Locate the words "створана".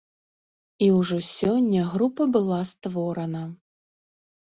2.73-3.47